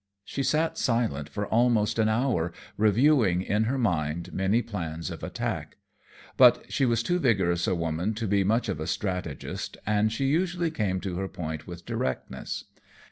[0.25, 5.77] She sat silent for almost an hour reviewing in her mind many plans of attack.
[6.37, 10.25] But she was too vigorous a woman to be much of a strategist, and she
[10.25, 12.63] usually came to her point with directness.